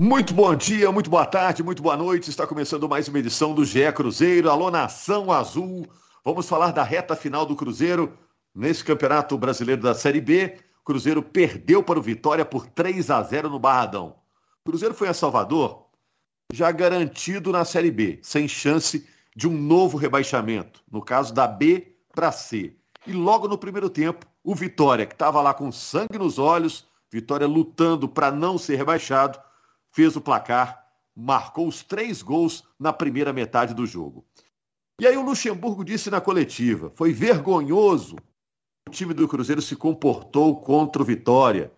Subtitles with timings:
[0.00, 2.28] Muito bom dia, muito boa tarde, muito boa noite.
[2.28, 4.50] Está começando mais uma edição do GE Cruzeiro.
[4.50, 5.86] Alô, Nação Azul.
[6.24, 8.18] Vamos falar da reta final do Cruzeiro
[8.52, 10.58] nesse Campeonato Brasileiro da Série B.
[10.84, 14.16] Cruzeiro perdeu para o Vitória por 3 a 0 no Barradão.
[14.64, 15.86] Cruzeiro foi a Salvador
[16.52, 21.94] já garantido na Série B, sem chance de um novo rebaixamento, no caso da B
[22.12, 22.76] para C.
[23.06, 27.46] E logo no primeiro tempo, o Vitória, que estava lá com sangue nos olhos, Vitória
[27.46, 29.38] lutando para não ser rebaixado,
[29.94, 30.84] fez o placar,
[31.14, 34.24] marcou os três gols na primeira metade do jogo.
[35.00, 38.16] E aí o Luxemburgo disse na coletiva: foi vergonhoso
[38.86, 41.72] o time do Cruzeiro se comportou contra o Vitória.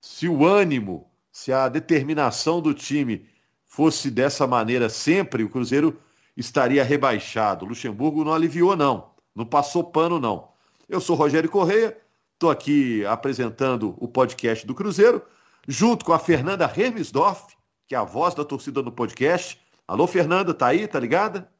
[0.00, 3.26] Se o ânimo, se a determinação do time
[3.64, 5.98] fosse dessa maneira sempre, o Cruzeiro
[6.36, 7.64] estaria rebaixado.
[7.64, 9.10] O Luxemburgo não aliviou, não.
[9.34, 10.48] Não passou pano, não.
[10.88, 11.96] Eu sou Rogério Correia,
[12.34, 15.22] estou aqui apresentando o podcast do Cruzeiro
[15.66, 17.54] junto com a Fernanda Hermesdorf,
[17.86, 19.60] que é a voz da torcida no podcast.
[19.86, 20.86] Alô, Fernanda, tá aí?
[20.86, 21.50] Tá ligada?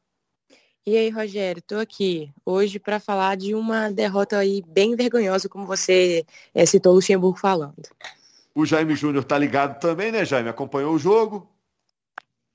[0.87, 5.65] E aí, Rogério, estou aqui hoje para falar de uma derrota aí bem vergonhosa, como
[5.65, 7.89] você é, citou o Luxemburgo falando.
[8.53, 10.47] O Jaime Júnior tá ligado também, né, Jaime?
[10.47, 11.49] Acompanhou o jogo?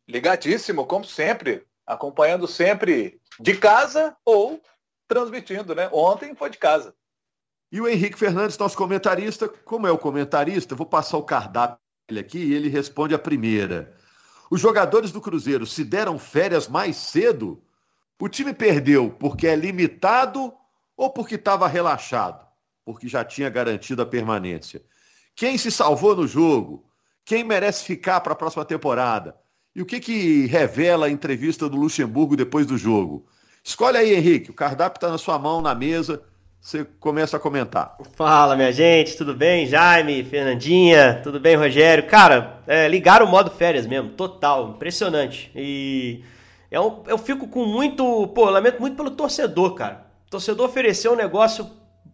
[0.08, 1.64] Ligadíssimo, como sempre.
[1.84, 4.62] Acompanhando sempre de casa ou
[5.08, 5.88] transmitindo, né?
[5.92, 6.94] Ontem foi de casa.
[7.72, 11.78] E o Henrique Fernandes, nosso comentarista, como é o comentarista, vou passar o cardápio
[12.18, 13.94] aqui e ele responde a primeira.
[14.50, 17.62] Os jogadores do Cruzeiro se deram férias mais cedo?
[18.18, 20.52] O time perdeu porque é limitado
[20.96, 22.44] ou porque estava relaxado?
[22.84, 24.82] Porque já tinha garantido a permanência.
[25.36, 26.84] Quem se salvou no jogo?
[27.24, 29.36] Quem merece ficar para a próxima temporada?
[29.72, 33.28] E o que, que revela a entrevista do Luxemburgo depois do jogo?
[33.62, 34.50] Escolhe aí, Henrique.
[34.50, 36.20] O cardápio está na sua mão, na mesa
[36.60, 37.96] você começa a comentar.
[38.14, 39.66] Fala, minha gente, tudo bem?
[39.66, 42.06] Jaime, Fernandinha, tudo bem, Rogério?
[42.06, 45.50] Cara, é, ligaram o modo férias mesmo, total, impressionante.
[45.56, 46.22] E
[46.70, 50.06] eu, eu fico com muito, pô, lamento muito pelo torcedor, cara.
[50.26, 51.68] O torcedor ofereceu um negócio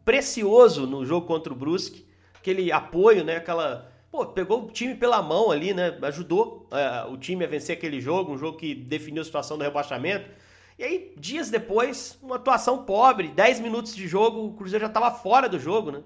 [0.05, 2.07] precioso no jogo contra o Brusque,
[2.39, 3.91] aquele apoio, né, aquela...
[4.13, 8.01] Pô, pegou o time pela mão ali, né, ajudou é, o time a vencer aquele
[8.01, 10.31] jogo, um jogo que definiu a situação do rebaixamento
[10.79, 15.11] e aí, dias depois, uma atuação pobre, 10 minutos de jogo, o Cruzeiro já estava
[15.11, 16.03] fora do jogo, né?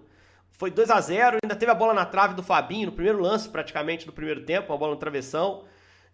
[0.52, 3.48] Foi 2 a 0 ainda teve a bola na trave do Fabinho, no primeiro lance
[3.48, 5.64] praticamente do primeiro tempo, uma bola no travessão.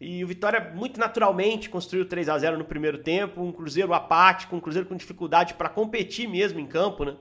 [0.01, 4.55] E o Vitória muito naturalmente construiu 3 a 0 no primeiro tempo, um Cruzeiro apático,
[4.55, 7.17] um Cruzeiro com dificuldade para competir mesmo em campo, né?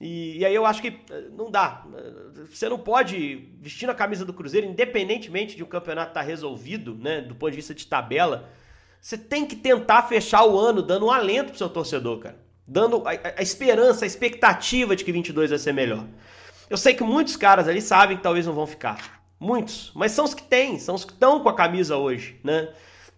[0.00, 1.86] E, e, aí eu acho que eh, não dá.
[2.50, 6.26] Você não pode, vestindo a camisa do Cruzeiro, independentemente de o um campeonato estar tá
[6.26, 8.48] resolvido, né, do ponto de vista de tabela,
[9.00, 12.36] você tem que tentar fechar o ano dando um alento pro seu torcedor, cara.
[12.66, 16.04] Dando a, a esperança, a expectativa de que 22 vai ser melhor.
[16.68, 19.20] Eu sei que muitos caras ali sabem que talvez não vão ficar.
[19.40, 19.90] Muitos.
[19.94, 22.68] Mas são os que têm, são os que estão com a camisa hoje, né?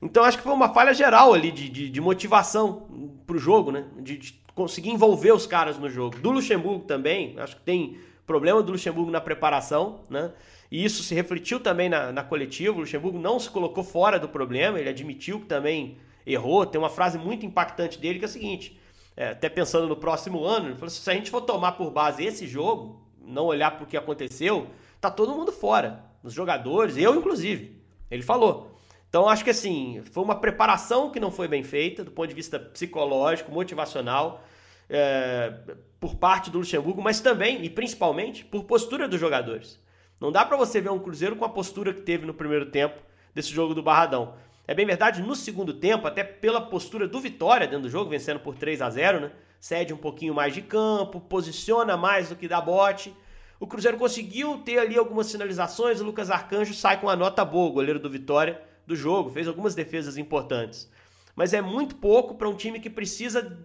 [0.01, 2.89] Então acho que foi uma falha geral ali de, de, de motivação
[3.27, 3.85] pro jogo, né?
[3.99, 6.19] De, de, conseguir envolver os caras no jogo.
[6.19, 7.99] Do Luxemburgo também, acho que tem
[8.33, 10.33] problema do Luxemburgo na preparação, né?
[10.71, 12.75] E isso se refletiu também na, na coletiva.
[12.75, 16.65] O Luxemburgo não se colocou fora do problema, ele admitiu que também errou.
[16.65, 18.81] Tem uma frase muito impactante dele que é a seguinte:
[19.15, 21.91] é, até pensando no próximo ano, ele falou assim, se a gente for tomar por
[21.91, 24.67] base esse jogo, não olhar para o que aconteceu,
[24.99, 26.07] tá todo mundo fora.
[26.23, 27.77] Os jogadores, eu inclusive.
[28.11, 28.73] Ele falou.
[29.11, 32.35] Então acho que assim, foi uma preparação que não foi bem feita do ponto de
[32.35, 34.43] vista psicológico, motivacional,
[34.89, 35.53] é,
[35.99, 39.81] por parte do Luxemburgo, mas também e principalmente por postura dos jogadores.
[40.21, 43.01] Não dá para você ver um Cruzeiro com a postura que teve no primeiro tempo
[43.35, 44.35] desse jogo do Barradão.
[44.67, 48.39] É bem verdade, no segundo tempo, até pela postura do Vitória dentro do jogo, vencendo
[48.39, 49.33] por 3 a 0 né?
[49.59, 53.15] Cede um pouquinho mais de campo, posiciona mais do que dá bote.
[53.59, 57.73] O Cruzeiro conseguiu ter ali algumas sinalizações, o Lucas Arcanjo sai com a nota boa,
[57.73, 60.91] goleiro do Vitória, do jogo, fez algumas defesas importantes.
[61.35, 63.59] Mas é muito pouco para um time que precisa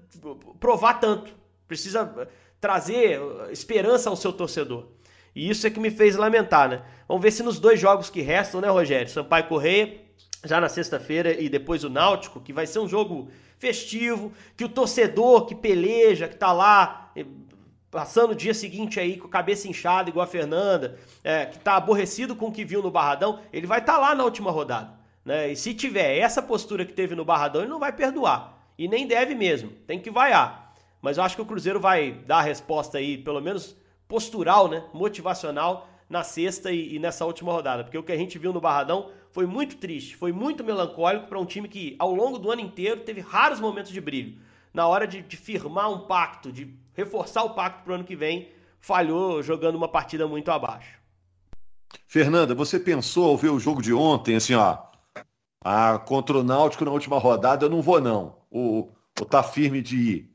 [0.59, 1.33] provar tanto,
[1.67, 2.27] precisa
[2.59, 3.19] trazer
[3.51, 4.87] esperança ao seu torcedor.
[5.35, 6.81] E isso é que me fez lamentar, né?
[7.07, 9.07] Vamos ver se nos dois jogos que restam, né, Rogério?
[9.09, 10.01] Sampaio Correia,
[10.43, 13.29] já na sexta-feira, e depois o Náutico, que vai ser um jogo
[13.59, 17.25] festivo, que o torcedor que peleja, que tá lá eh,
[17.91, 21.75] passando o dia seguinte aí com a cabeça inchada, igual a Fernanda, é, que tá
[21.75, 24.96] aborrecido com o que viu no Barradão, ele vai estar tá lá na última rodada.
[25.27, 25.51] Né?
[25.51, 28.57] E se tiver essa postura que teve no Barradão, ele não vai perdoar.
[28.77, 30.73] E nem deve mesmo, tem que vaiar.
[31.01, 33.75] Mas eu acho que o Cruzeiro vai dar a resposta aí, pelo menos
[34.07, 38.39] postural, né, motivacional na sexta e, e, nessa última rodada, porque o que a gente
[38.39, 42.39] viu no Barradão foi muito triste, foi muito melancólico para um time que ao longo
[42.39, 44.39] do ano inteiro teve raros momentos de brilho.
[44.73, 48.15] Na hora de, de firmar um pacto, de reforçar o pacto para o ano que
[48.15, 48.47] vem,
[48.79, 50.97] falhou jogando uma partida muito abaixo.
[52.07, 54.86] Fernanda, você pensou ao ver o jogo de ontem, assim, ó,
[55.67, 58.91] ah, contra o Náutico na última rodada eu não vou não, ou,
[59.29, 60.31] tá firme de ir?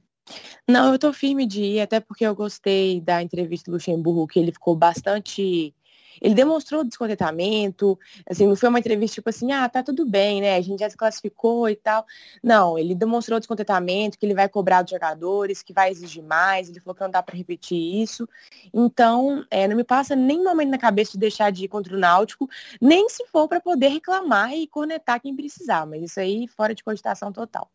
[0.69, 4.38] Não, eu tô firme de ir, até porque eu gostei da entrevista do Luxemburgo, que
[4.38, 5.75] ele ficou bastante
[6.20, 7.99] ele demonstrou descontentamento,
[8.29, 10.56] assim, não foi uma entrevista tipo assim, ah, tá tudo bem, né?
[10.56, 12.05] A gente já se classificou e tal.
[12.43, 16.81] Não, ele demonstrou descontentamento, que ele vai cobrar dos jogadores, que vai exigir mais, ele
[16.81, 18.29] falou que não dá para repetir isso.
[18.73, 21.99] Então, é, não me passa nem momento na cabeça de deixar de ir contra o
[21.99, 22.49] Náutico,
[22.81, 26.82] nem se for para poder reclamar e cornetar quem precisar, mas isso aí fora de
[26.82, 27.70] cogitação total.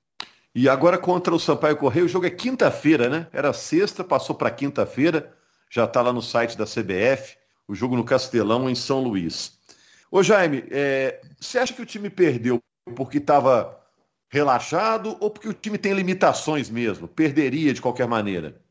[0.53, 3.27] E agora contra o Sampaio Correio, o jogo é quinta-feira, né?
[3.31, 5.31] Era sexta, passou para quinta-feira,
[5.69, 7.36] já está lá no site da CBF
[7.67, 9.57] o jogo no Castelão, em São Luís.
[10.09, 12.61] Ô Jaime, é, você acha que o time perdeu
[12.95, 13.77] porque estava
[14.29, 17.07] relaxado ou porque o time tem limitações mesmo?
[17.07, 18.61] Perderia de qualquer maneira?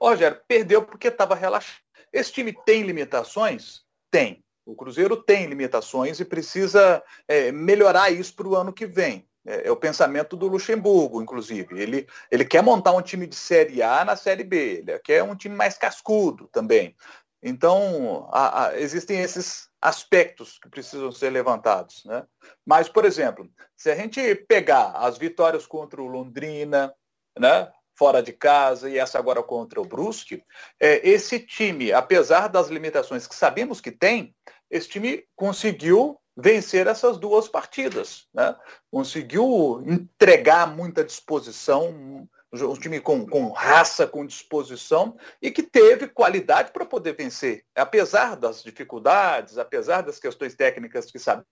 [0.00, 1.80] Rogério, perdeu porque estava relaxado.
[2.12, 3.82] Esse time tem limitações?
[4.10, 4.42] Tem.
[4.64, 9.26] O Cruzeiro tem limitações e precisa é, melhorar isso para o ano que vem.
[9.46, 11.80] É, é, o pensamento do Luxemburgo, inclusive.
[11.80, 14.84] Ele, ele quer montar um time de Série A na Série B.
[14.86, 16.94] Ele quer um time mais cascudo também.
[17.42, 22.04] Então, a, a, existem esses aspectos que precisam ser levantados.
[22.04, 22.24] Né?
[22.66, 26.92] Mas, por exemplo, se a gente pegar as vitórias contra o Londrina,
[27.38, 30.42] né, fora de casa, e essa agora contra o Brusque,
[30.80, 34.34] é, esse time, apesar das limitações que sabemos que tem,
[34.70, 38.26] esse time conseguiu vencer essas duas partidas.
[38.32, 38.54] Né?
[38.90, 46.72] Conseguiu entregar muita disposição, um time com, com raça, com disposição e que teve qualidade
[46.72, 51.44] para poder vencer, apesar das dificuldades, apesar das questões técnicas que sabe.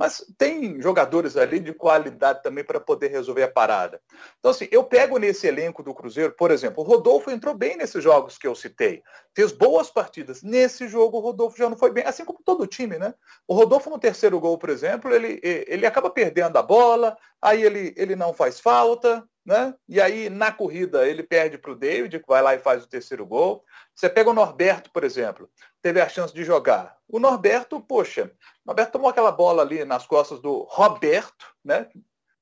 [0.00, 4.00] Mas tem jogadores ali de qualidade também para poder resolver a parada.
[4.38, 8.02] Então, assim, eu pego nesse elenco do Cruzeiro, por exemplo, o Rodolfo entrou bem nesses
[8.02, 9.02] jogos que eu citei.
[9.36, 10.42] Fez boas partidas.
[10.42, 13.12] Nesse jogo, o Rodolfo já não foi bem, assim como todo time, né?
[13.46, 17.92] O Rodolfo, no terceiro gol, por exemplo, ele, ele acaba perdendo a bola, aí ele,
[17.94, 19.74] ele não faz falta, né?
[19.88, 22.88] E aí, na corrida, ele perde para o David, que vai lá e faz o
[22.88, 23.64] terceiro gol.
[23.94, 25.50] Você pega o Norberto, por exemplo,
[25.82, 26.96] teve a chance de jogar.
[27.08, 28.30] O Norberto, poxa,
[28.64, 31.88] o Norberto tomou aquela bola ali nas costas do Roberto, né?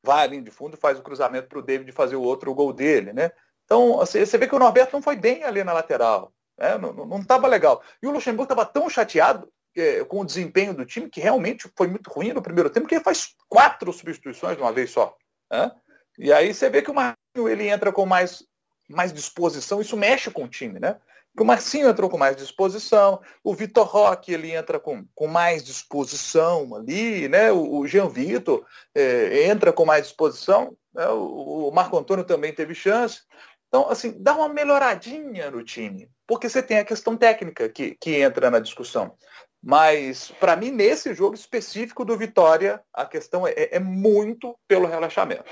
[0.03, 3.13] Vai ali de fundo faz o cruzamento para o David fazer o outro gol dele,
[3.13, 3.33] né?
[3.65, 6.33] Então, assim, você vê que o Norberto não foi bem ali na lateral.
[6.59, 6.77] Né?
[6.79, 7.83] Não estava legal.
[8.03, 11.87] E o Luxemburgo estava tão chateado é, com o desempenho do time que realmente foi
[11.87, 15.15] muito ruim no primeiro tempo, porque ele faz quatro substituições de uma vez só.
[15.51, 15.71] Né?
[16.19, 18.45] E aí você vê que o Marcinho ele entra com mais,
[18.89, 20.97] mais disposição, isso mexe com o time, né?
[21.43, 26.75] o Marcinho entrou com mais disposição, o Vitor Roque ele entra com, com mais disposição
[26.75, 27.53] ali, né?
[27.53, 31.07] O, o Jean Vitor é, entra com mais disposição, né?
[31.09, 33.23] o, o Marco Antônio também teve chance.
[33.69, 38.17] Então, assim, dá uma melhoradinha no time, porque você tem a questão técnica que, que
[38.17, 39.15] entra na discussão.
[39.63, 45.45] Mas, para mim, nesse jogo específico do Vitória, a questão é, é muito pelo relaxamento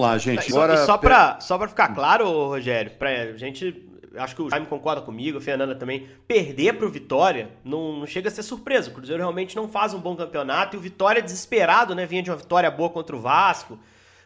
[0.00, 0.50] lá, gente.
[0.50, 0.74] Agora...
[0.74, 3.90] E só para só pra ficar claro, Rogério, pra gente.
[4.16, 6.08] Acho que o Jaime concorda comigo, a Fernanda também.
[6.26, 8.90] Perder pro Vitória não, não chega a ser surpresa.
[8.90, 12.06] O Cruzeiro realmente não faz um bom campeonato e o Vitória desesperado, né?
[12.06, 13.78] Vinha de uma vitória boa contra o Vasco.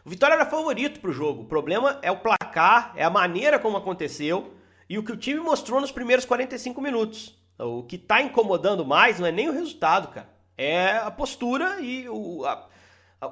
[0.05, 1.41] O Vitória era favorito pro jogo.
[1.41, 4.53] O problema é o placar, é a maneira como aconteceu
[4.87, 7.35] e o que o time mostrou nos primeiros 45 minutos.
[7.57, 10.29] O que tá incomodando mais não é nem o resultado, cara.
[10.57, 12.67] É a postura e o, a,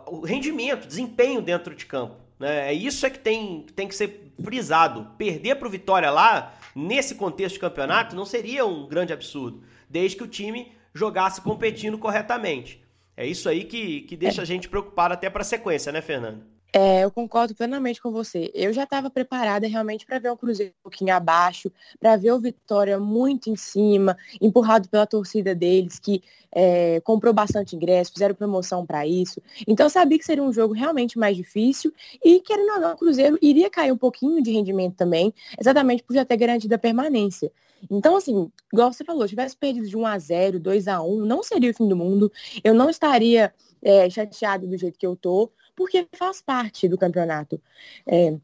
[0.08, 2.27] o rendimento, desempenho dentro de campo.
[2.40, 2.70] Né?
[2.70, 5.12] É isso é que tem, tem que ser frisado.
[5.18, 10.18] Perder para o Vitória lá, nesse contexto de campeonato, não seria um grande absurdo, desde
[10.18, 12.84] que o time jogasse competindo corretamente.
[13.16, 16.44] É isso aí que, que deixa a gente preocupado até para a sequência, né, Fernando?
[16.80, 18.52] É, eu concordo plenamente com você.
[18.54, 22.40] Eu já estava preparada realmente para ver o Cruzeiro um pouquinho abaixo, para ver o
[22.40, 28.86] Vitória muito em cima, empurrado pela torcida deles, que é, comprou bastante ingresso, fizeram promoção
[28.86, 29.42] para isso.
[29.68, 31.92] Então eu sabia que seria um jogo realmente mais difícil
[32.24, 36.14] e, querendo ou não, o Cruzeiro iria cair um pouquinho de rendimento também, exatamente por
[36.14, 37.52] já ter garantido a permanência.
[37.90, 41.26] Então, assim, igual você falou, se tivesse perdido de 1 a 0 2 a 1
[41.26, 42.32] não seria o fim do mundo.
[42.64, 43.52] Eu não estaria
[43.88, 47.62] é, chateado do jeito que eu tô, porque faz parte do campeonato.
[48.06, 48.38] É,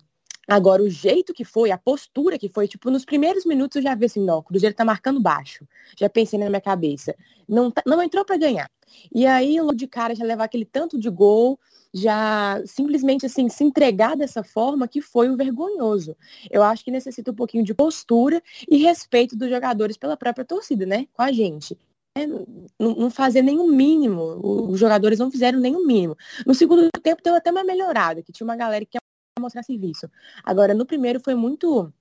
[0.45, 3.95] Agora, o jeito que foi, a postura que foi, tipo, nos primeiros minutos eu já
[3.95, 5.65] vi assim, não, o Cruzeiro tá marcando baixo.
[5.97, 7.15] Já pensei na minha cabeça.
[7.47, 8.69] Não, tá, não entrou para ganhar.
[9.15, 11.57] E aí, logo de cara, já levar aquele tanto de gol,
[11.93, 16.13] já simplesmente assim, se entregar dessa forma que foi o vergonhoso.
[16.51, 20.85] Eu acho que necessita um pouquinho de postura e respeito dos jogadores pela própria torcida,
[20.85, 21.07] né?
[21.13, 21.77] Com a gente
[22.15, 22.27] é,
[22.79, 24.39] não fazer nenhum mínimo.
[24.69, 26.15] Os jogadores não fizeram nenhum mínimo.
[26.45, 28.99] No segundo tempo deu até uma melhorada, que tinha uma galera que quer
[29.39, 30.09] mostrar serviço.
[30.43, 31.91] Agora, no primeiro foi muito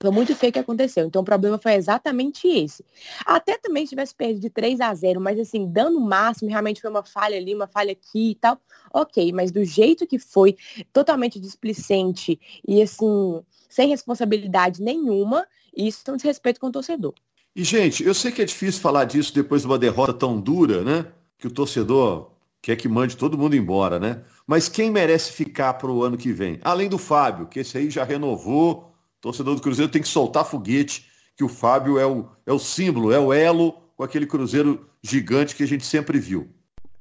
[0.00, 1.06] Foi muito feio que aconteceu.
[1.06, 2.84] Então o problema foi exatamente esse.
[3.26, 6.80] Até também se tivesse perdido de 3 a 0, mas assim, dando o máximo, realmente
[6.80, 8.60] foi uma falha ali, uma falha aqui e tal.
[8.94, 10.56] Ok, mas do jeito que foi,
[10.92, 15.46] totalmente displicente e assim, sem responsabilidade nenhuma,
[15.76, 17.14] isso é um desrespeito com o torcedor.
[17.54, 20.82] E, gente, eu sei que é difícil falar disso depois de uma derrota tão dura,
[20.82, 21.06] né?
[21.38, 22.30] Que o torcedor
[22.62, 24.22] quer que mande todo mundo embora, né?
[24.46, 26.58] Mas quem merece ficar para o ano que vem?
[26.62, 28.88] Além do Fábio, que esse aí já renovou
[29.20, 33.12] torcedor do Cruzeiro tem que soltar foguete, que o Fábio é o, é o símbolo,
[33.12, 36.48] é o elo com aquele Cruzeiro gigante que a gente sempre viu.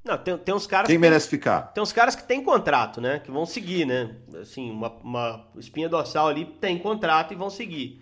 [0.04, 0.88] Não, tem, tem uns caras.
[0.88, 1.74] Quem que merece ficar?
[1.74, 3.20] Tem uns caras que têm contrato, né?
[3.20, 4.16] Que vão seguir, né?
[4.42, 8.02] Assim, uma, uma espinha dorsal ali tem contrato e vão seguir.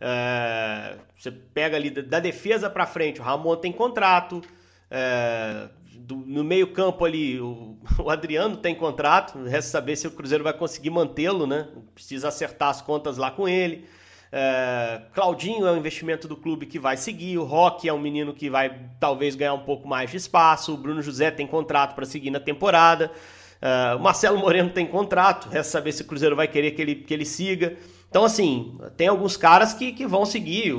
[0.00, 4.42] É, você pega ali da, defesa para frente, o Ramon tem contrato.
[4.90, 10.10] É, do, no meio campo ali, o, o, Adriano tem contrato, resta saber se o
[10.10, 11.68] Cruzeiro vai conseguir mantê-lo, né?
[11.94, 13.84] Precisa acertar as contas lá com ele.
[14.30, 18.34] É, Claudinho é um investimento do clube que vai seguir, o Roque é um menino
[18.34, 22.04] que vai talvez ganhar um pouco mais de espaço, o Bruno José tem contrato para
[22.04, 23.10] seguir na temporada,
[23.60, 26.94] é, o Marcelo Moreno tem contrato, resta saber se o Cruzeiro vai querer que ele,
[26.94, 27.76] que ele siga.
[28.08, 30.74] Então, assim, tem alguns caras que, que vão seguir,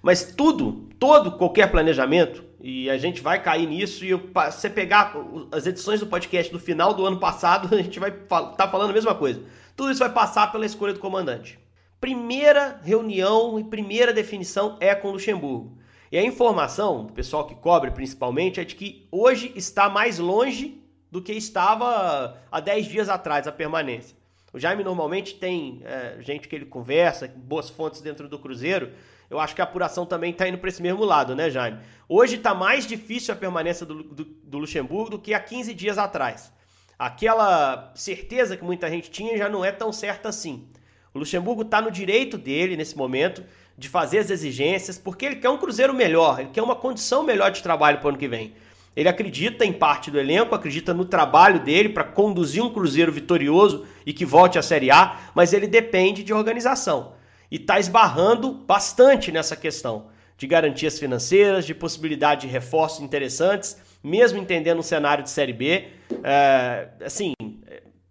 [0.00, 4.04] mas tudo, todo, qualquer planejamento, e a gente vai cair nisso.
[4.04, 5.14] E se você pegar
[5.50, 8.90] as edições do podcast do final do ano passado, a gente vai estar tá falando
[8.90, 9.42] a mesma coisa.
[9.74, 11.58] Tudo isso vai passar pela escolha do comandante.
[12.00, 15.76] Primeira reunião e primeira definição é com o Luxemburgo.
[16.12, 20.82] E a informação, do pessoal que cobre principalmente, é de que hoje está mais longe
[21.10, 24.19] do que estava há 10 dias atrás a permanência.
[24.52, 28.90] O Jaime normalmente tem é, gente que ele conversa, boas fontes dentro do Cruzeiro,
[29.30, 31.78] eu acho que a apuração também está indo para esse mesmo lado, né, Jaime?
[32.08, 35.98] Hoje está mais difícil a permanência do, do, do, Luxemburgo do que há 15 dias
[35.98, 36.52] atrás.
[36.98, 40.66] Aquela certeza que muita gente tinha já não é tão certa assim.
[41.14, 43.44] O Luxemburgo está no direito dele, nesse momento,
[43.78, 47.52] de fazer as exigências, porque ele quer um Cruzeiro melhor, ele quer uma condição melhor
[47.52, 48.52] de trabalho para o ano que vem.
[48.96, 53.86] Ele acredita em parte do elenco, acredita no trabalho dele para conduzir um Cruzeiro vitorioso
[54.04, 57.12] e que volte à Série A, mas ele depende de organização
[57.50, 60.06] e está esbarrando bastante nessa questão
[60.36, 65.88] de garantias financeiras, de possibilidade de reforços interessantes, mesmo entendendo um cenário de Série B.
[66.24, 67.34] É, assim,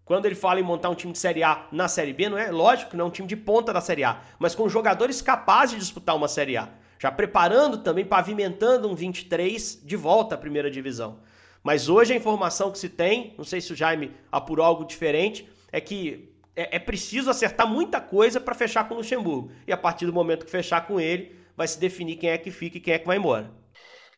[0.05, 2.51] quando ele fala em montar um time de Série A na Série B, não é
[2.51, 5.79] lógico não é um time de ponta da Série A, mas com jogadores capazes de
[5.79, 6.69] disputar uma Série A.
[6.99, 11.19] Já preparando também, pavimentando um 23 de volta à primeira divisão.
[11.63, 15.49] Mas hoje a informação que se tem, não sei se o Jaime apurou algo diferente,
[15.71, 19.49] é que é, é preciso acertar muita coisa para fechar com o Luxemburgo.
[19.65, 22.51] E a partir do momento que fechar com ele, vai se definir quem é que
[22.51, 23.49] fica e quem é que vai embora.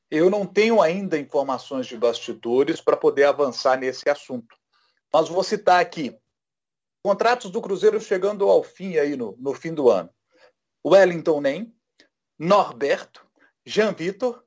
[0.10, 4.56] Eu não tenho ainda informações de bastidores para poder avançar nesse assunto.
[5.14, 6.16] Mas vou citar aqui.
[7.04, 10.10] Contratos do Cruzeiro chegando ao fim aí no, no fim do ano.
[10.86, 11.74] Wellington Nem,
[12.44, 13.24] Norberto,
[13.64, 14.44] Jean Vitor,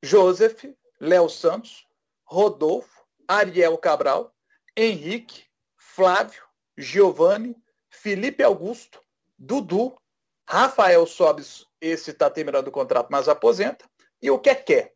[0.00, 0.64] Joseph,
[1.00, 1.84] Léo Santos,
[2.24, 4.32] Rodolfo, Ariel Cabral,
[4.76, 5.42] Henrique,
[5.76, 6.44] Flávio,
[6.78, 7.56] Giovanni,
[7.90, 9.02] Felipe Augusto,
[9.36, 10.00] Dudu,
[10.48, 13.84] Rafael Sobis, esse está terminando o contrato, mas aposenta,
[14.22, 14.92] e o Keké.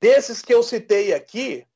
[0.00, 1.66] Desses que eu citei aqui,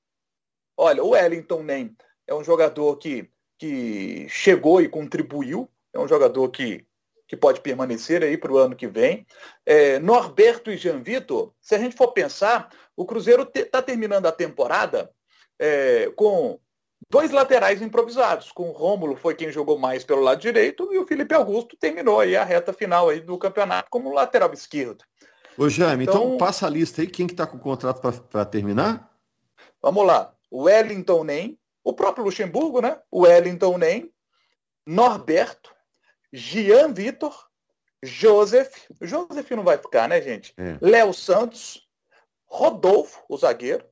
[0.77, 1.97] olha, o Wellington Nem
[2.29, 6.87] é um jogador que, que chegou e contribuiu, é um jogador que,
[7.33, 9.27] que pode permanecer aí para o ano que vem.
[9.65, 14.33] É, Norberto e Jean Vitor, se a gente for pensar, o Cruzeiro está terminando a
[14.33, 15.11] temporada
[15.59, 16.61] é, com
[17.09, 21.07] dois laterais improvisados, com o Rômulo foi quem jogou mais pelo lado direito e o
[21.07, 25.03] Felipe Augusto terminou aí a reta final aí do campeonato como lateral esquerdo.
[25.57, 28.45] Ô Jaime, então, então passa a lista aí, quem que está com o contrato para
[28.45, 29.11] terminar?
[29.81, 32.99] Vamos lá, o Wellington Nem, o próprio Luxemburgo, né?
[33.11, 34.13] O Wellington Nem,
[34.87, 35.72] Norberto,
[36.33, 37.35] Gian Vitor,
[38.03, 40.55] Joseph, Joseph não vai ficar, né, gente?
[40.57, 40.79] É.
[40.81, 41.87] Léo Santos,
[42.47, 43.85] Rodolfo, o zagueiro,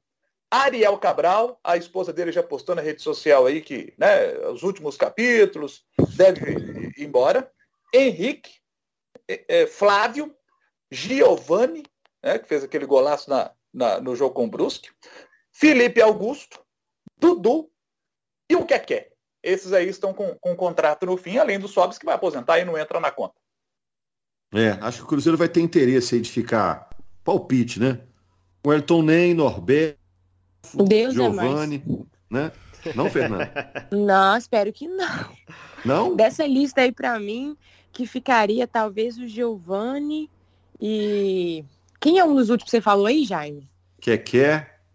[0.50, 4.96] Ariel Cabral, a esposa dele já postou na rede social aí que, né, os últimos
[4.96, 5.84] capítulos,
[6.16, 6.50] deve
[6.96, 7.50] ir embora.
[7.94, 8.50] Henrique,
[9.28, 10.34] é, é, Flávio,
[10.90, 11.84] Giovanni,
[12.22, 14.90] né, que fez aquele golaço na, na, no jogo com o Brusque,
[15.52, 16.60] Felipe Augusto,
[17.16, 17.70] Dudu
[18.48, 19.09] e o Keké.
[19.42, 22.64] Esses aí estão com, com contrato no fim, além do Sobis que vai aposentar e
[22.64, 23.34] não entra na conta.
[24.52, 26.90] É, acho que o Cruzeiro vai ter interesse aí de ficar
[27.24, 28.00] palpite, né?
[28.64, 29.98] O Elton Nem, Norberto,
[30.86, 32.52] Deus Giovanni, é né?
[32.94, 33.48] Não, Fernando?
[33.92, 35.36] Não, espero que não.
[35.84, 36.16] Não?
[36.16, 37.56] Dessa lista aí para mim,
[37.92, 40.30] que ficaria talvez o Giovanni
[40.80, 41.64] e
[42.00, 43.68] quem é um dos últimos que você falou aí, Jaime?
[44.00, 44.10] Que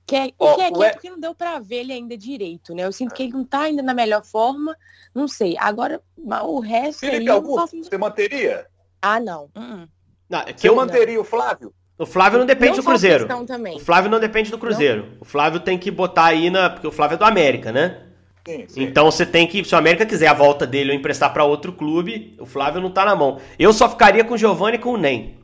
[0.06, 0.28] quer?
[0.28, 2.86] Que, oh, que, que é porque não deu para ver ele ainda direito, né?
[2.86, 4.76] Eu sinto que ele não tá ainda na melhor forma,
[5.14, 5.56] não sei.
[5.58, 8.68] Agora, o resto Felipe aí, Augusto, você manteria?
[9.02, 9.46] Ah, não.
[9.56, 9.88] Uh
[10.30, 11.74] não é que Você eu manteria o Flávio?
[11.98, 13.28] O Flávio não depende não do Cruzeiro.
[13.76, 15.06] O Flávio não depende do Cruzeiro.
[15.12, 15.22] Não.
[15.22, 16.70] O Flávio tem que botar aí na.
[16.70, 18.02] Porque o Flávio é do América, né?
[18.46, 18.84] Sim, sim.
[18.84, 19.64] Então você tem que.
[19.64, 22.92] Se o América quiser a volta dele ou emprestar para outro clube, o Flávio não
[22.92, 23.40] tá na mão.
[23.58, 25.38] Eu só ficaria com o Giovanni e com o Nem.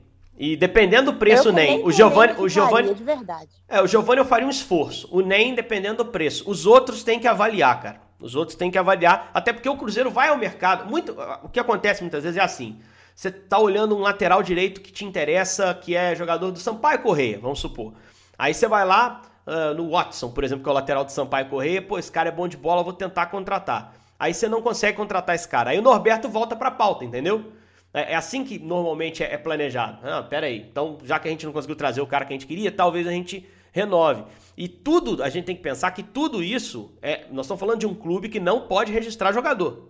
[0.43, 1.85] E dependendo do preço, o Nem.
[1.85, 2.33] O Giovanni.
[2.39, 2.95] O Giovanni.
[2.95, 3.47] De verdade.
[3.69, 5.07] É, o Giovanni eu faria um esforço.
[5.11, 6.49] O Nem, dependendo do preço.
[6.49, 8.01] Os outros tem que avaliar, cara.
[8.19, 9.29] Os outros têm que avaliar.
[9.35, 10.89] Até porque o Cruzeiro vai ao mercado.
[10.89, 12.79] Muito, o que acontece muitas vezes é assim.
[13.13, 17.37] Você tá olhando um lateral direito que te interessa, que é jogador do Sampaio Correia,
[17.39, 17.93] vamos supor.
[18.35, 21.49] Aí você vai lá uh, no Watson, por exemplo, que é o lateral do Sampaio
[21.49, 23.93] Correia, pô, esse cara é bom de bola, vou tentar contratar.
[24.17, 25.69] Aí você não consegue contratar esse cara.
[25.69, 27.51] Aí o Norberto volta pra pauta, entendeu?
[27.93, 29.99] É, é assim que normalmente é, é planejado.
[30.03, 30.65] Ah, pera aí.
[30.69, 33.07] Então, já que a gente não conseguiu trazer o cara que a gente queria, talvez
[33.07, 34.23] a gente renove.
[34.57, 37.25] E tudo, a gente tem que pensar que tudo isso é.
[37.31, 39.89] Nós estamos falando de um clube que não pode registrar jogador.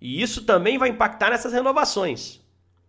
[0.00, 2.40] E isso também vai impactar nessas renovações.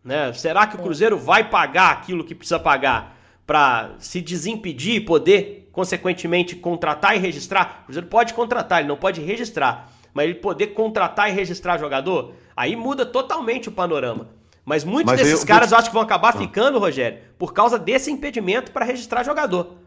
[0.03, 0.31] Né?
[0.34, 5.69] Será que o Cruzeiro vai pagar aquilo que precisa pagar para se desimpedir e poder,
[5.72, 7.81] consequentemente, contratar e registrar?
[7.81, 9.91] O Cruzeiro pode contratar, ele não pode registrar.
[10.13, 14.27] Mas ele poder contratar e registrar jogador, aí muda totalmente o panorama.
[14.65, 16.37] Mas muitos mas desses eu, caras eu acho que vão acabar ah.
[16.37, 19.77] ficando, Rogério, por causa desse impedimento para registrar jogador.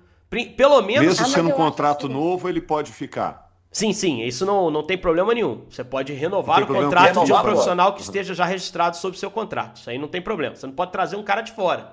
[0.57, 1.07] Pelo menos.
[1.07, 3.52] Mesmo sendo um contrato novo, ele pode ficar.
[3.71, 5.64] Sim, sim, isso não, não tem problema nenhum.
[5.69, 9.76] Você pode renovar o contrato de um profissional que esteja já registrado sob seu contrato.
[9.76, 10.57] Isso aí não tem problema.
[10.57, 11.93] Você não pode trazer um cara de fora.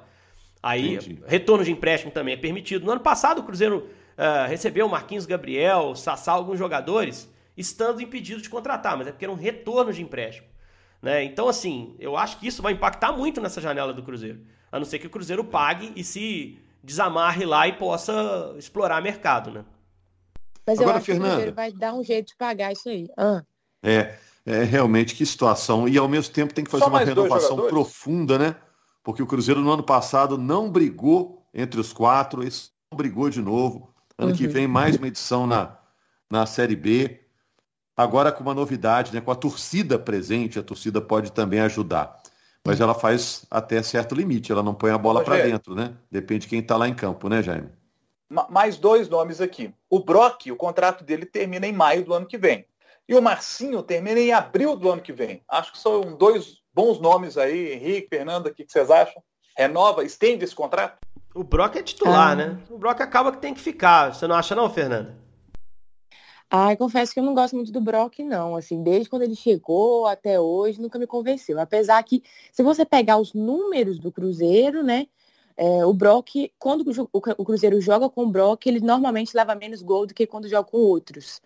[0.64, 1.22] Aí, Entendi.
[1.28, 2.86] retorno de empréstimo também é permitido.
[2.86, 8.42] No ano passado, o Cruzeiro uh, recebeu o Marquinhos Gabriel, Sassá, alguns jogadores, estando impedido
[8.42, 10.48] de contratar, mas é porque era um retorno de empréstimo.
[11.02, 11.24] Né?
[11.24, 14.42] Então, assim, eu acho que isso vai impactar muito nessa janela do Cruzeiro.
[14.72, 19.52] A não ser que o Cruzeiro pague e se desamarre lá e possa explorar mercado,
[19.52, 19.66] né?
[20.66, 22.90] Mas Agora, eu acho Fernanda, que o Cruzeiro vai dar um jeito de pagar isso
[22.90, 23.08] aí.
[23.18, 23.44] Ah.
[23.82, 24.16] É,
[24.46, 25.88] é realmente que situação.
[25.88, 28.56] E ao mesmo tempo tem que fazer uma renovação profunda, né?
[29.04, 33.42] Porque o Cruzeiro no ano passado não brigou entre os quatro, esse não brigou de
[33.42, 33.94] novo.
[34.18, 34.38] Ano uhum.
[34.38, 35.78] que vem mais uma edição na,
[36.30, 37.22] na Série B.
[38.00, 39.20] Agora com uma novidade, né?
[39.20, 42.18] Com a torcida presente, a torcida pode também ajudar.
[42.66, 45.94] Mas ela faz até certo limite, ela não põe a bola para dentro, né?
[46.10, 47.68] Depende de quem está lá em campo, né, Jaime?
[48.50, 49.74] mais dois nomes aqui.
[49.90, 52.66] O Brock, o contrato dele termina em maio do ano que vem.
[53.06, 55.44] E o Marcinho termina em abril do ano que vem.
[55.50, 57.74] Acho que são dois bons nomes aí.
[57.74, 59.22] Henrique, Fernanda, o que vocês acham?
[59.58, 61.00] Renova, estende esse contrato?
[61.36, 62.36] O Brock é titular, ah.
[62.36, 62.60] né?
[62.70, 64.14] O Brock acaba que tem que ficar.
[64.14, 65.18] Você não acha não, Fernanda?
[66.52, 68.56] Ah, confesso que eu não gosto muito do Brock, não.
[68.56, 71.60] Assim, desde quando ele chegou até hoje, nunca me convenceu.
[71.60, 75.08] Apesar que, se você pegar os números do Cruzeiro, né?
[75.56, 76.84] É, o Brock, quando
[77.14, 80.70] o Cruzeiro joga com o Brock, ele normalmente leva menos gol do que quando joga
[80.70, 81.42] com outros.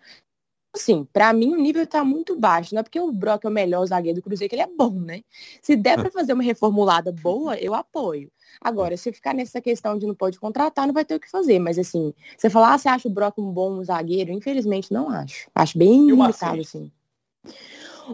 [0.74, 2.74] Assim, para mim o nível tá muito baixo.
[2.74, 4.90] Não é porque o Brock é o melhor zagueiro do Cruzeiro que ele é bom,
[4.90, 5.22] né?
[5.62, 8.30] Se der para fazer uma reformulada boa, eu apoio.
[8.60, 11.60] Agora, se ficar nessa questão de não pode contratar, não vai ter o que fazer.
[11.60, 14.32] Mas assim, você falar, ah, você acha o Brock um bom zagueiro?
[14.32, 15.48] Infelizmente não acho.
[15.54, 16.90] Acho bem limitado, assim.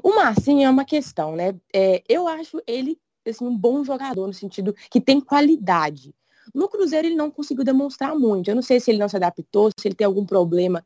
[0.03, 1.55] O Marcinho é uma questão, né?
[1.75, 6.15] É, eu acho ele assim, um bom jogador, no sentido que tem qualidade.
[6.55, 8.51] No Cruzeiro ele não conseguiu demonstrar muito.
[8.51, 10.85] Eu não sei se ele não se adaptou, se ele tem algum problema.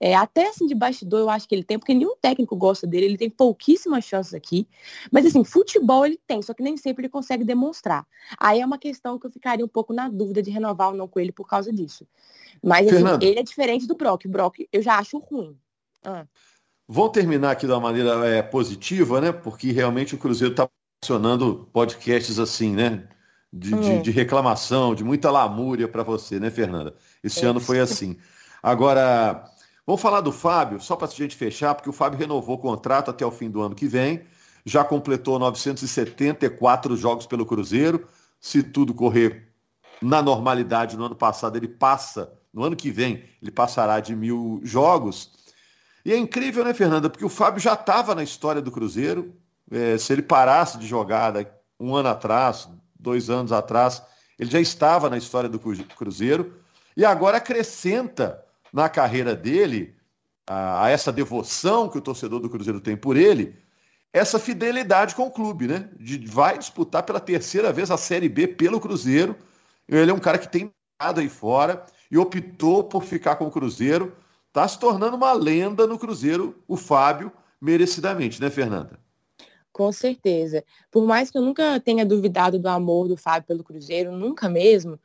[0.00, 3.06] É, até assim de bastidor eu acho que ele tem, porque nenhum técnico gosta dele,
[3.06, 4.66] ele tem pouquíssimas chances aqui.
[5.10, 8.06] Mas assim, futebol ele tem, só que nem sempre ele consegue demonstrar.
[8.38, 11.08] Aí é uma questão que eu ficaria um pouco na dúvida de renovar ou não
[11.08, 12.06] com ele por causa disso.
[12.62, 14.24] Mas assim, ele é diferente do Brock.
[14.24, 15.56] O Brock eu já acho ruim.
[16.02, 16.26] Ah.
[16.86, 19.32] Vou terminar aqui de uma maneira é, positiva, né?
[19.32, 20.68] Porque realmente o Cruzeiro está
[21.02, 23.08] acionando podcasts assim, né?
[23.52, 26.94] De, de, de, reclamação, de muita lamúria para você, né, Fernanda?
[27.22, 27.48] Esse é.
[27.48, 28.16] ano foi assim.
[28.60, 29.44] Agora,
[29.86, 33.10] vamos falar do Fábio, só para a gente fechar, porque o Fábio renovou o contrato
[33.10, 34.24] até o fim do ano que vem,
[34.64, 38.06] já completou 974 jogos pelo Cruzeiro.
[38.40, 39.48] Se tudo correr
[40.00, 44.60] na normalidade, no ano passado ele passa, no ano que vem, ele passará de mil
[44.62, 45.32] jogos.
[46.04, 47.08] E é incrível, né, Fernanda?
[47.08, 49.34] Porque o Fábio já estava na história do Cruzeiro,
[49.70, 51.32] é, se ele parasse de jogar
[51.80, 52.68] um ano atrás,
[52.98, 54.02] dois anos atrás,
[54.38, 56.54] ele já estava na história do Cruzeiro
[56.96, 58.43] e agora acrescenta
[58.74, 59.94] na carreira dele,
[60.44, 63.56] a, a, essa devoção que o torcedor do Cruzeiro tem por ele,
[64.12, 65.88] essa fidelidade com o clube, né?
[65.96, 69.36] De, vai disputar pela terceira vez a Série B pelo Cruzeiro.
[69.88, 73.50] Ele é um cara que tem nada aí fora e optou por ficar com o
[73.50, 74.12] Cruzeiro.
[74.48, 78.98] Está se tornando uma lenda no Cruzeiro, o Fábio, merecidamente, né, Fernanda?
[79.72, 80.64] Com certeza.
[80.90, 84.98] Por mais que eu nunca tenha duvidado do amor do Fábio pelo Cruzeiro, nunca mesmo,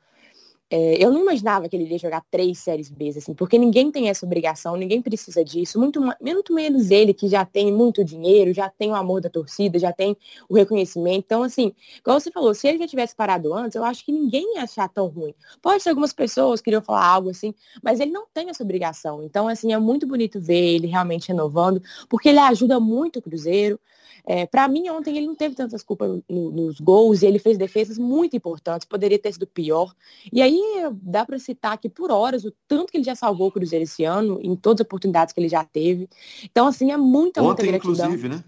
[0.72, 4.08] é, eu não imaginava que ele iria jogar três séries B, assim, porque ninguém tem
[4.08, 8.70] essa obrigação, ninguém precisa disso, muito, muito menos ele, que já tem muito dinheiro, já
[8.70, 10.16] tem o amor da torcida, já tem
[10.48, 11.24] o reconhecimento.
[11.26, 14.56] Então, assim, como você falou, se ele já tivesse parado antes, eu acho que ninguém
[14.56, 15.34] ia achar tão ruim.
[15.62, 19.24] Pode ser algumas pessoas que queriam falar algo assim, mas ele não tem essa obrigação.
[19.24, 23.80] Então, assim, é muito bonito ver ele realmente renovando, porque ele ajuda muito o Cruzeiro.
[24.26, 27.58] É, para mim, ontem ele não teve tantas culpas no, nos gols e ele fez
[27.58, 29.96] defesas muito importantes, poderia ter sido pior.
[30.32, 30.59] E aí
[31.02, 34.04] dá para citar aqui por horas o tanto que ele já salvou o Cruzeiro esse
[34.04, 36.10] ano, em todas as oportunidades que ele já teve.
[36.44, 37.94] Então, assim, é muita, muita ontem, gratidão.
[37.94, 38.44] inclusive, né?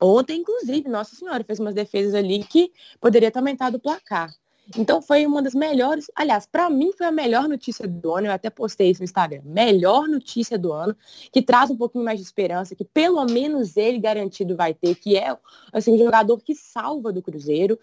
[0.00, 4.32] Ontem, inclusive, Nossa Senhora fez umas defesas ali que poderia ter aumentado o placar.
[4.76, 8.32] Então foi uma das melhores, aliás, para mim foi a melhor notícia do ano, eu
[8.32, 10.94] até postei isso no Instagram, melhor notícia do ano,
[11.32, 15.16] que traz um pouquinho mais de esperança, que pelo menos ele garantido vai ter, que
[15.16, 15.34] é
[15.72, 17.78] assim, um jogador que salva do Cruzeiro,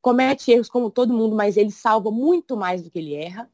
[0.00, 3.48] comete erros como todo mundo, mas ele salva muito mais do que ele erra.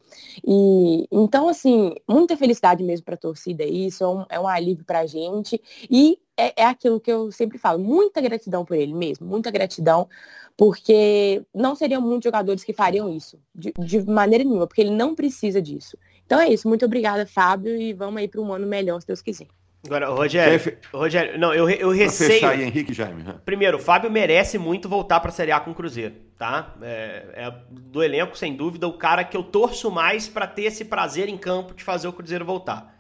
[0.46, 4.84] E então, assim, muita felicidade mesmo para a torcida isso, é um, é um alívio
[4.84, 5.60] para a gente.
[5.90, 10.08] E é, é aquilo que eu sempre falo, muita gratidão por ele mesmo, muita gratidão,
[10.56, 15.14] porque não seriam muitos jogadores que fariam isso, de, de maneira nenhuma, porque ele não
[15.14, 15.96] precisa disso.
[16.24, 19.22] Então é isso, muito obrigada, Fábio, e vamos aí para um ano melhor, se Deus
[19.22, 19.46] quiser.
[19.86, 22.32] Agora, Rogério, Rogério, não, eu, eu receio.
[22.32, 23.22] Fechar aí, Henrique Jaime.
[23.44, 26.74] Primeiro, o Fábio merece muito voltar para a Série A com o Cruzeiro, tá?
[26.82, 30.84] É, é, do elenco, sem dúvida, o cara que eu torço mais para ter esse
[30.84, 32.94] prazer em campo de fazer o Cruzeiro voltar.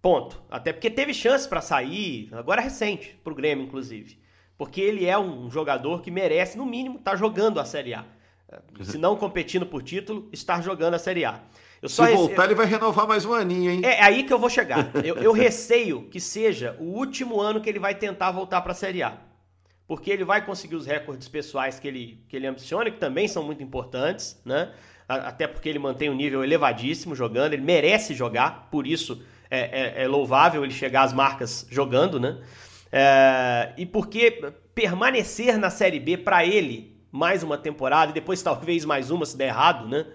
[0.00, 0.42] Ponto.
[0.50, 4.20] Até porque teve chance para sair, agora é recente, pro Grêmio, inclusive.
[4.56, 8.04] Porque ele é um jogador que merece, no mínimo, estar tá jogando a Série A.
[8.82, 11.40] Se não competindo por título, estar jogando a Série A.
[11.80, 13.80] Eu só Se voltar, ele vai renovar mais um aninho, hein?
[13.84, 14.90] É, é aí que eu vou chegar.
[15.04, 18.74] Eu, eu receio que seja o último ano que ele vai tentar voltar para a
[18.74, 19.18] Série A.
[19.92, 23.42] Porque ele vai conseguir os recordes pessoais que ele, que ele ambiciona, que também são
[23.42, 24.72] muito importantes, né?
[25.06, 30.04] Até porque ele mantém um nível elevadíssimo jogando, ele merece jogar, por isso é, é,
[30.04, 32.38] é louvável ele chegar às marcas jogando, né?
[32.90, 34.30] É, e porque
[34.74, 39.36] permanecer na Série B para ele mais uma temporada e depois talvez mais uma se
[39.36, 40.06] der errado, né?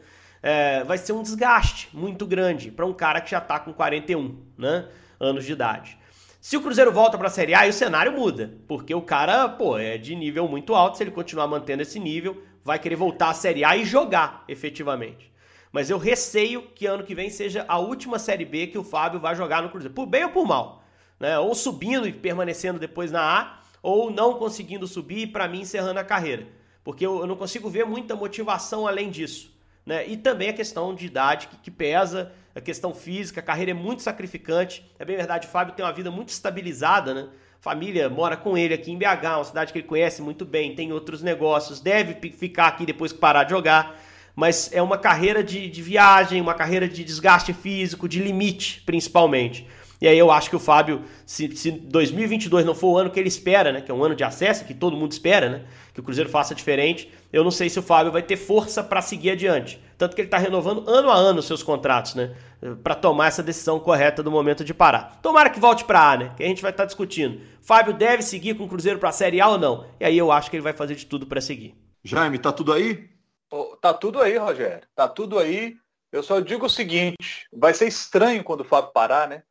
[0.42, 4.44] é, vai ser um desgaste muito grande para um cara que já está com 41
[4.58, 4.88] né,
[5.20, 5.98] anos de idade.
[6.40, 9.50] Se o Cruzeiro volta para a Série A, aí o cenário muda, porque o cara,
[9.50, 13.30] pô, é de nível muito alto, se ele continuar mantendo esse nível, vai querer voltar
[13.30, 15.32] à Série A e jogar efetivamente.
[15.72, 19.20] Mas eu receio que ano que vem seja a última Série B que o Fábio
[19.20, 20.84] vai jogar no Cruzeiro, por bem ou por mal,
[21.20, 21.40] né?
[21.40, 26.00] Ou subindo e permanecendo depois na A, ou não conseguindo subir e para mim encerrando
[26.00, 26.48] a carreira,
[26.84, 29.57] porque eu, eu não consigo ver muita motivação além disso.
[29.88, 30.06] Né?
[30.06, 33.74] E também a questão de idade que, que, pesa, a questão física, a carreira é
[33.74, 34.86] muito sacrificante.
[35.00, 37.30] É bem verdade, o Fábio tem uma vida muito estabilizada, né?
[37.62, 40.92] Família mora com ele aqui em BH, uma cidade que ele conhece muito bem, tem
[40.92, 43.98] outros negócios, deve ficar aqui depois que parar de jogar.
[44.36, 49.66] Mas é uma carreira de, de viagem, uma carreira de desgaste físico, de limite, principalmente.
[50.00, 53.20] E aí eu acho que o Fábio, se, se 2022 não for o ano que
[53.20, 56.00] ele espera, né, que é um ano de acesso, que todo mundo espera, né, que
[56.00, 59.32] o Cruzeiro faça diferente, eu não sei se o Fábio vai ter força para seguir
[59.32, 59.82] adiante.
[59.98, 62.36] Tanto que ele está renovando ano a ano os seus contratos, né,
[62.84, 65.20] para tomar essa decisão correta do momento de parar.
[65.22, 67.42] Tomara que volte para A, né, que a gente vai estar tá discutindo.
[67.62, 69.88] Fábio deve seguir com o Cruzeiro para a Série A ou não?
[70.00, 71.76] E aí eu acho que ele vai fazer de tudo para seguir.
[72.04, 73.10] Jaime, tá tudo aí?
[73.52, 74.88] Oh, tá tudo aí, Rogério.
[74.96, 75.76] Tá tudo aí.
[76.12, 79.44] Eu só digo o seguinte, vai ser estranho quando o Fábio parar, né?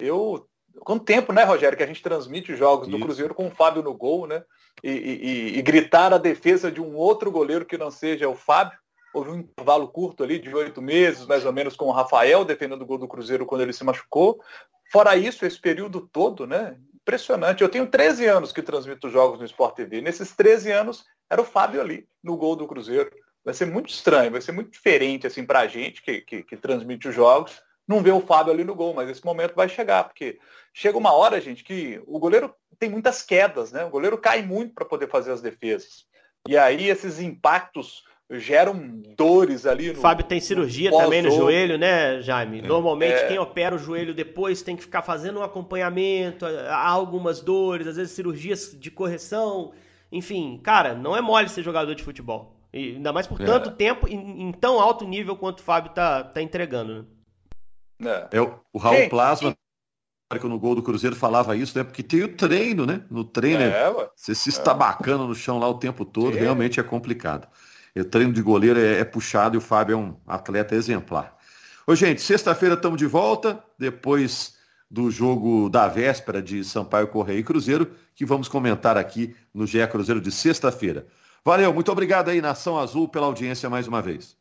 [0.00, 0.46] Eu.
[0.80, 2.96] Quanto tempo, né, Rogério, que a gente transmite os jogos Isso.
[2.96, 4.44] do Cruzeiro com o Fábio no gol, né?
[4.82, 8.78] E, e, e, gritar a defesa de um outro goleiro que não seja o Fábio.
[9.12, 12.82] Houve um intervalo curto ali de oito meses, mais ou menos, com o Rafael defendendo
[12.82, 14.40] o gol do Cruzeiro quando ele se machucou.
[14.92, 16.76] Fora isso, esse período todo, né?
[16.94, 17.62] Impressionante.
[17.62, 20.00] Eu tenho 13 anos que transmito jogos no Sport TV.
[20.00, 23.10] Nesses 13 anos, era o Fábio ali, no gol do Cruzeiro.
[23.44, 26.56] Vai ser muito estranho, vai ser muito diferente assim para a gente que, que, que
[26.56, 30.04] transmite os jogos não vê o Fábio ali no gol, mas esse momento vai chegar,
[30.04, 30.38] porque
[30.74, 33.84] chega uma hora, gente, que o goleiro tem muitas quedas, né?
[33.84, 36.04] O goleiro cai muito para poder fazer as defesas.
[36.46, 39.92] E aí esses impactos geram dores ali.
[39.92, 42.60] No, Fábio tem cirurgia no também no joelho, né, Jaime?
[42.60, 43.28] Normalmente é.
[43.28, 47.96] quem opera o joelho depois tem que ficar fazendo um acompanhamento, há algumas dores, às
[47.96, 49.72] vezes cirurgias de correção.
[50.12, 52.54] Enfim, cara, não é mole ser jogador de futebol.
[52.72, 53.44] E ainda mais por é.
[53.46, 57.04] tanto tempo em, em, tão alto nível quanto o Fábio tá, tá entregando, né?
[58.04, 59.56] É, é o, o Raul Ei, Plasma,
[60.44, 61.84] no gol do Cruzeiro, falava isso, né?
[61.84, 63.02] Porque tem o treino, né?
[63.10, 66.40] No treino, é, você se estabacando no chão lá o tempo todo, é.
[66.40, 67.48] realmente é complicado.
[67.96, 71.36] O treino de goleiro é, é, puxado e o Fábio é um atleta exemplar.
[71.86, 74.56] Ô, gente, sexta-feira estamos de volta, depois
[74.90, 79.86] do jogo da véspera de Sampaio Correia e Cruzeiro, que vamos comentar aqui no GE
[79.88, 81.06] Cruzeiro de sexta-feira.
[81.44, 84.36] Valeu, muito obrigado aí, Nação Azul, pela audiência mais uma vez.